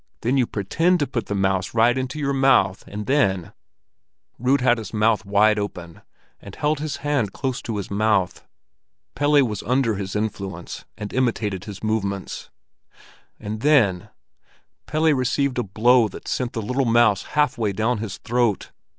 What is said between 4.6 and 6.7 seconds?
had his mouth wide open, and